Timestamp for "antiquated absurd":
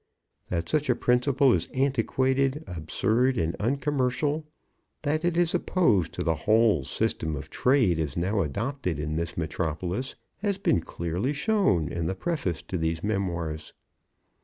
1.75-3.37